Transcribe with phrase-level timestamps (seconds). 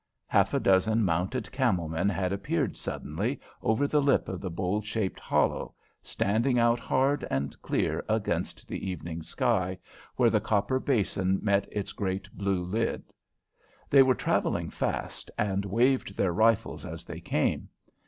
[0.25, 4.81] Half a dozen mounted camel men had appeared suddenly over the lip of the bowl
[4.81, 9.77] shaped hollow, standing out hard and clear against the evening sky,
[10.15, 13.13] where the copper basin met its great blue lid.
[13.91, 17.69] They were travelling fast, and waved their rifles as they came.